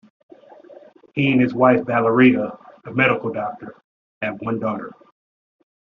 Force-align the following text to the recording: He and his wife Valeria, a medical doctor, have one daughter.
He 1.13 1.31
and 1.31 1.39
his 1.39 1.53
wife 1.53 1.85
Valeria, 1.85 2.57
a 2.85 2.91
medical 2.91 3.31
doctor, 3.31 3.75
have 4.23 4.41
one 4.41 4.57
daughter. 4.59 4.93